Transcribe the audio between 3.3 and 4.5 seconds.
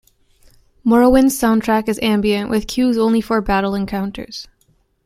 battle encounters.